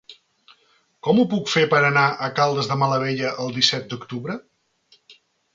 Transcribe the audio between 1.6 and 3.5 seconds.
per anar a Caldes de Malavella